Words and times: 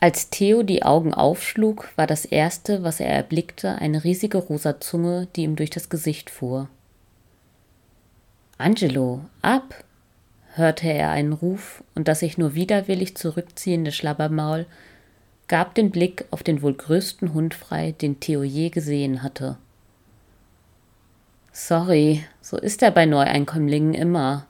Als 0.00 0.30
Theo 0.30 0.62
die 0.62 0.84
Augen 0.84 1.12
aufschlug, 1.12 1.88
war 1.96 2.06
das 2.06 2.24
erste, 2.24 2.84
was 2.84 3.00
er 3.00 3.08
erblickte, 3.08 3.76
eine 3.76 4.04
riesige 4.04 4.38
rosa 4.38 4.80
Zunge, 4.80 5.26
die 5.34 5.42
ihm 5.42 5.56
durch 5.56 5.70
das 5.70 5.88
Gesicht 5.88 6.30
fuhr. 6.30 6.68
Angelo, 8.58 9.22
ab! 9.42 9.84
hörte 10.54 10.88
er 10.88 11.10
einen 11.10 11.32
Ruf, 11.32 11.82
und 11.94 12.08
das 12.08 12.20
sich 12.20 12.38
nur 12.38 12.54
widerwillig 12.54 13.16
zurückziehende 13.16 13.92
Schlabbermaul 13.92 14.66
gab 15.48 15.74
den 15.74 15.90
Blick 15.90 16.26
auf 16.30 16.42
den 16.42 16.62
wohl 16.62 16.74
größten 16.74 17.32
Hund 17.32 17.54
frei, 17.54 17.92
den 17.92 18.20
Theo 18.20 18.42
je 18.42 18.68
gesehen 18.68 19.22
hatte. 19.22 19.56
Sorry, 21.52 22.24
so 22.40 22.56
ist 22.56 22.82
er 22.82 22.90
bei 22.90 23.06
Neueinkömmlingen 23.06 23.94
immer. 23.94 24.46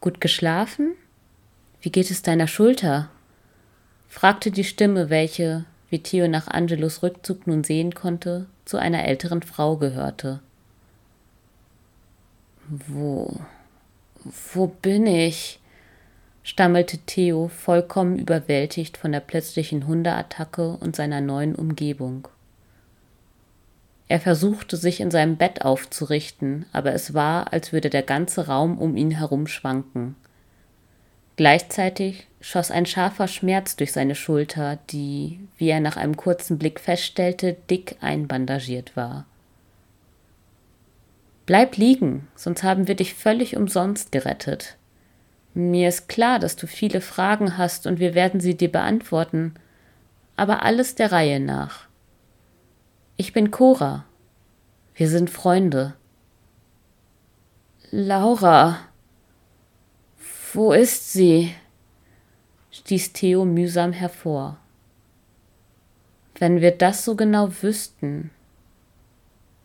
Gut 0.00 0.20
geschlafen? 0.20 0.92
Wie 1.80 1.90
geht 1.90 2.10
es 2.10 2.22
deiner 2.22 2.46
Schulter? 2.46 3.10
Fragte 4.16 4.50
die 4.50 4.64
Stimme, 4.64 5.10
welche, 5.10 5.66
wie 5.90 5.98
Theo 5.98 6.26
nach 6.26 6.48
Angelos 6.48 7.02
Rückzug 7.02 7.46
nun 7.46 7.64
sehen 7.64 7.94
konnte, 7.94 8.46
zu 8.64 8.78
einer 8.78 9.04
älteren 9.04 9.42
Frau 9.42 9.76
gehörte. 9.76 10.40
Wo, 12.66 13.36
wo 14.54 14.68
bin 14.68 15.06
ich? 15.06 15.60
stammelte 16.42 16.96
Theo, 16.96 17.48
vollkommen 17.48 18.18
überwältigt 18.18 18.96
von 18.96 19.12
der 19.12 19.20
plötzlichen 19.20 19.86
Hundeattacke 19.86 20.78
und 20.80 20.96
seiner 20.96 21.20
neuen 21.20 21.54
Umgebung. 21.54 22.26
Er 24.08 24.20
versuchte 24.20 24.78
sich 24.78 25.00
in 25.00 25.10
seinem 25.10 25.36
Bett 25.36 25.62
aufzurichten, 25.62 26.64
aber 26.72 26.94
es 26.94 27.12
war, 27.12 27.52
als 27.52 27.74
würde 27.74 27.90
der 27.90 28.04
ganze 28.04 28.46
Raum 28.46 28.78
um 28.78 28.96
ihn 28.96 29.10
herum 29.10 29.46
schwanken. 29.46 30.16
Gleichzeitig 31.36 32.26
schoss 32.40 32.70
ein 32.70 32.86
scharfer 32.86 33.28
Schmerz 33.28 33.76
durch 33.76 33.92
seine 33.92 34.14
Schulter, 34.14 34.78
die, 34.90 35.40
wie 35.58 35.68
er 35.68 35.80
nach 35.80 35.96
einem 35.96 36.16
kurzen 36.16 36.58
Blick 36.58 36.80
feststellte, 36.80 37.56
dick 37.68 37.96
einbandagiert 38.00 38.96
war. 38.96 39.26
Bleib 41.44 41.76
liegen, 41.76 42.26
sonst 42.34 42.62
haben 42.62 42.88
wir 42.88 42.96
dich 42.96 43.14
völlig 43.14 43.56
umsonst 43.56 44.12
gerettet. 44.12 44.76
Mir 45.54 45.88
ist 45.88 46.08
klar, 46.08 46.38
dass 46.38 46.56
du 46.56 46.66
viele 46.66 47.00
Fragen 47.00 47.56
hast 47.56 47.86
und 47.86 47.98
wir 47.98 48.14
werden 48.14 48.40
sie 48.40 48.56
dir 48.56 48.70
beantworten, 48.70 49.54
aber 50.36 50.62
alles 50.62 50.96
der 50.96 51.12
Reihe 51.12 51.40
nach. 51.40 51.86
Ich 53.16 53.32
bin 53.32 53.50
Cora. 53.50 54.04
Wir 54.94 55.08
sind 55.08 55.30
Freunde. 55.30 55.94
Laura. 57.90 58.78
Wo 60.56 60.72
ist 60.72 61.12
sie? 61.12 61.54
stieß 62.70 63.12
Theo 63.12 63.44
mühsam 63.44 63.92
hervor. 63.92 64.56
Wenn 66.38 66.62
wir 66.62 66.70
das 66.70 67.04
so 67.04 67.14
genau 67.14 67.50
wüssten. 67.60 68.30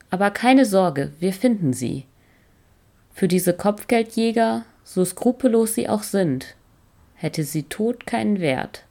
Aber 0.10 0.32
keine 0.32 0.66
Sorge, 0.66 1.14
wir 1.22 1.32
finden 1.32 1.72
sie. 1.72 2.08
Für 3.14 3.30
diese 3.30 3.54
Kopfgeldjäger, 3.54 4.66
so 4.84 5.06
skrupellos 5.06 5.76
sie 5.76 5.88
auch 5.88 6.04
sind, 6.04 6.58
hätte 7.14 7.46
sie 7.46 7.64
tot 7.64 8.06
keinen 8.06 8.42
Wert. 8.42 8.84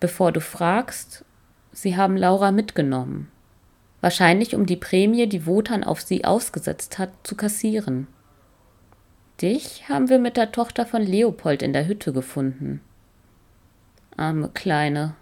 Bevor 0.00 0.32
du 0.32 0.40
fragst, 0.40 1.22
sie 1.70 1.98
haben 1.98 2.16
Laura 2.16 2.50
mitgenommen. 2.50 3.30
Wahrscheinlich 4.00 4.54
um 4.54 4.64
die 4.64 4.76
Prämie, 4.76 5.26
die 5.26 5.44
Wotan 5.44 5.84
auf 5.84 6.00
sie 6.00 6.24
ausgesetzt 6.24 6.98
hat, 6.98 7.10
zu 7.24 7.36
kassieren. 7.36 8.06
Dich 9.42 9.88
haben 9.88 10.08
wir 10.08 10.20
mit 10.20 10.36
der 10.36 10.52
Tochter 10.52 10.86
von 10.86 11.02
Leopold 11.02 11.62
in 11.62 11.72
der 11.72 11.88
Hütte 11.88 12.12
gefunden. 12.12 12.80
Arme 14.16 14.48
Kleine. 14.54 15.16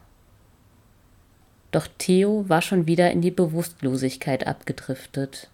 Doch 1.70 1.88
Theo 1.96 2.46
war 2.46 2.60
schon 2.60 2.86
wieder 2.86 3.10
in 3.12 3.22
die 3.22 3.30
Bewusstlosigkeit 3.30 4.46
abgedriftet. 4.46 5.48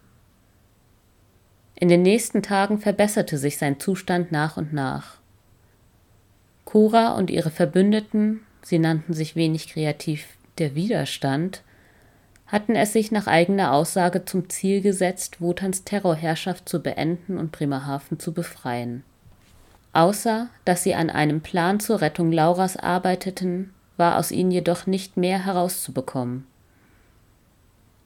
In 1.77 1.89
den 1.89 2.03
nächsten 2.03 2.43
Tagen 2.43 2.81
verbesserte 2.81 3.39
sich 3.39 3.57
sein 3.57 3.79
Zustand 3.79 4.33
nach 4.33 4.57
und 4.57 4.73
nach. 4.73 5.19
Cora 6.65 7.13
und 7.13 7.31
ihre 7.31 7.51
Verbündeten, 7.51 8.41
sie 8.63 8.81
nannten 8.81 9.13
sich 9.15 9.37
wenig 9.37 9.69
kreativ 9.69 10.27
der 10.59 10.75
Widerstand, 10.75 11.63
hatten 12.47 12.77
es 12.77 12.93
sich 12.93 13.11
nach 13.11 13.27
eigener 13.27 13.73
Aussage 13.73 14.25
zum 14.25 14.49
Ziel 14.49 14.81
gesetzt, 14.81 15.41
Wotans 15.41 15.85
Terrorherrschaft 15.85 16.69
zu 16.69 16.81
beenden 16.81 17.39
und 17.39 17.53
Bremerhaven 17.53 18.19
zu 18.21 18.33
befreien. 18.33 19.03
Außer 19.93 20.49
dass 20.65 20.83
sie 20.83 20.95
an 20.95 21.11
einem 21.11 21.41
Plan 21.41 21.81
zur 21.81 22.01
Rettung 22.01 22.31
Lauras 22.31 22.77
arbeiteten, 22.77 23.73
war 23.97 24.19
aus 24.19 24.31
ihnen 24.31 24.51
jedoch 24.51 24.87
nicht 24.87 25.17
mehr 25.17 25.45
herauszubekommen. 25.45 26.47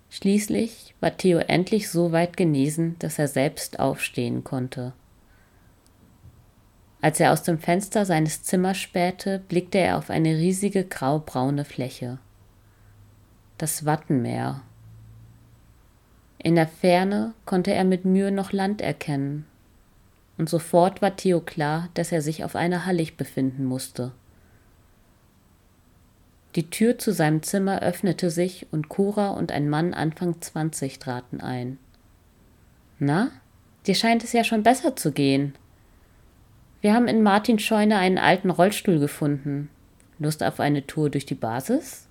Schließlich 0.08 0.94
war 1.00 1.16
Theo 1.16 1.38
endlich 1.38 1.90
so 1.90 2.12
weit 2.12 2.36
genesen, 2.36 2.96
dass 2.98 3.18
er 3.18 3.28
selbst 3.28 3.78
aufstehen 3.78 4.44
konnte. 4.44 4.92
Als 7.00 7.20
er 7.20 7.32
aus 7.32 7.42
dem 7.42 7.58
Fenster 7.58 8.04
seines 8.04 8.42
Zimmers 8.42 8.76
spähte, 8.76 9.40
blickte 9.48 9.78
er 9.78 9.96
auf 9.98 10.10
eine 10.10 10.36
riesige 10.36 10.84
graubraune 10.84 11.64
Fläche. 11.64 12.18
Das 13.60 13.84
Wattenmeer. 13.84 14.62
In 16.38 16.54
der 16.54 16.66
Ferne 16.66 17.34
konnte 17.44 17.74
er 17.74 17.84
mit 17.84 18.06
Mühe 18.06 18.32
noch 18.32 18.52
Land 18.52 18.80
erkennen, 18.80 19.44
und 20.38 20.48
sofort 20.48 21.02
war 21.02 21.14
Theo 21.14 21.42
klar, 21.42 21.90
dass 21.92 22.10
er 22.10 22.22
sich 22.22 22.42
auf 22.42 22.56
einer 22.56 22.86
Hallig 22.86 23.18
befinden 23.18 23.66
musste. 23.66 24.12
Die 26.54 26.70
Tür 26.70 26.98
zu 26.98 27.12
seinem 27.12 27.42
Zimmer 27.42 27.82
öffnete 27.82 28.30
sich 28.30 28.66
und 28.70 28.88
Cora 28.88 29.32
und 29.32 29.52
ein 29.52 29.68
Mann 29.68 29.92
Anfang 29.92 30.40
20 30.40 30.98
traten 30.98 31.42
ein. 31.42 31.76
Na, 32.98 33.30
dir 33.86 33.94
scheint 33.94 34.24
es 34.24 34.32
ja 34.32 34.42
schon 34.42 34.62
besser 34.62 34.96
zu 34.96 35.12
gehen. 35.12 35.54
Wir 36.80 36.94
haben 36.94 37.08
in 37.08 37.22
Martins 37.22 37.60
Scheune 37.60 37.98
einen 37.98 38.16
alten 38.16 38.48
Rollstuhl 38.48 38.98
gefunden. 38.98 39.68
Lust 40.18 40.42
auf 40.42 40.60
eine 40.60 40.86
Tour 40.86 41.10
durch 41.10 41.26
die 41.26 41.34
Basis? 41.34 42.06